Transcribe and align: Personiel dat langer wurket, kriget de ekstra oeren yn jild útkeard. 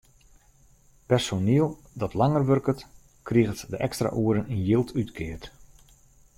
Personiel 1.05 1.77
dat 2.01 2.13
langer 2.13 2.45
wurket, 2.45 2.87
kriget 3.27 3.59
de 3.71 3.77
ekstra 3.87 4.09
oeren 4.21 4.49
yn 4.53 4.63
jild 4.67 4.89
útkeard. 5.01 5.45